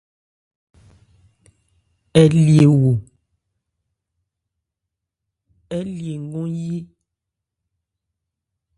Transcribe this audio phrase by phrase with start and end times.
[2.19, 2.31] Ɛɛ́
[6.03, 6.77] lye wo/nkɔ̂n yí.